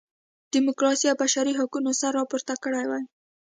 ډیموکراسۍ 0.53 1.05
او 1.09 1.15
بشري 1.23 1.53
حقونو 1.59 1.91
سر 1.99 2.11
راپورته 2.19 2.53
کړی 2.63 2.85
وای. 2.87 3.03